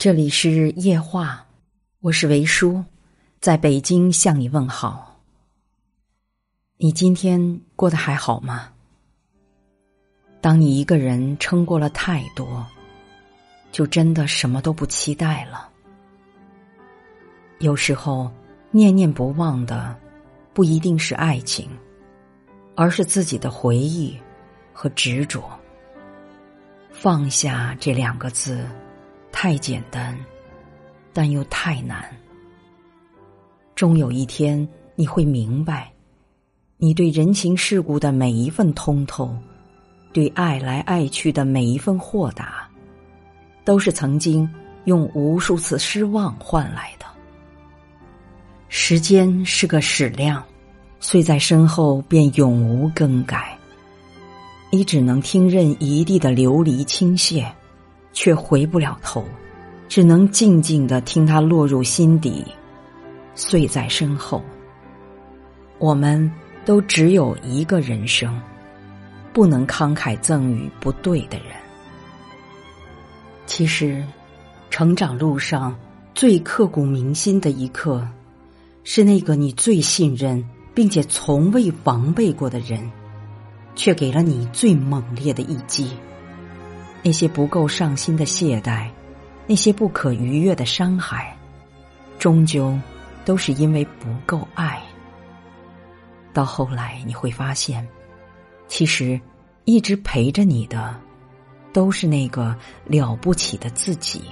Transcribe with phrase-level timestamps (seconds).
[0.00, 1.46] 这里是夜话，
[2.00, 2.82] 我是维叔，
[3.38, 5.20] 在北京向你问好。
[6.78, 8.70] 你今天过得还好吗？
[10.40, 12.66] 当你一个人撑过了太多，
[13.72, 15.68] 就真的什么都不期待了。
[17.58, 18.32] 有时候
[18.70, 19.94] 念念不忘的，
[20.54, 21.68] 不一定是爱情，
[22.74, 24.18] 而是自己的回忆
[24.72, 25.44] 和执着。
[26.90, 28.66] 放下这两个字。
[29.42, 30.14] 太简单，
[31.14, 32.04] 但又太难。
[33.74, 35.90] 终有一天，你会明白，
[36.76, 39.34] 你对人情世故的每一份通透，
[40.12, 42.68] 对爱来爱去的每一份豁达，
[43.64, 44.46] 都是曾经
[44.84, 47.06] 用无数次失望换来的。
[48.68, 50.44] 时间是个矢量，
[50.98, 53.56] 虽在身后，便永无更改。
[54.70, 57.50] 你只能听任一地的流离倾泻。
[58.20, 59.24] 却回不了头，
[59.88, 62.44] 只能静静的听它落入心底，
[63.34, 64.44] 碎在身后。
[65.78, 66.30] 我们
[66.66, 68.38] 都只有一个人生，
[69.32, 71.46] 不能慷慨赠予不对的人。
[73.46, 74.04] 其实，
[74.68, 75.74] 成长路上
[76.14, 78.06] 最刻骨铭心的一刻，
[78.84, 82.86] 是那个你最信任并且从未防备过的人，
[83.74, 85.90] 却给了你最猛烈的一击。
[87.02, 88.90] 那些不够上心的懈怠，
[89.46, 91.36] 那些不可逾越的伤害，
[92.18, 92.78] 终究
[93.24, 94.82] 都是因为不够爱。
[96.32, 97.86] 到后来你会发现，
[98.68, 99.20] 其实
[99.64, 100.94] 一直陪着你的，
[101.72, 104.22] 都是那个了不起的自己。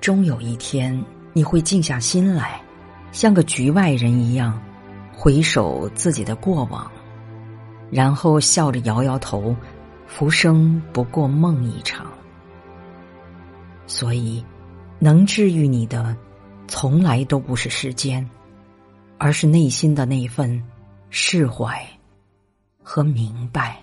[0.00, 2.60] 终有一天，你会静下心来，
[3.10, 4.62] 像个局外人一样，
[5.12, 6.90] 回首自己的过往，
[7.90, 9.54] 然后笑着摇摇头。
[10.06, 12.06] 浮生不过梦一场，
[13.86, 14.44] 所以
[14.98, 16.16] 能治愈你的，
[16.68, 18.28] 从来都不是时间，
[19.18, 20.62] 而是内心的那份
[21.10, 21.84] 释怀
[22.82, 23.80] 和明白。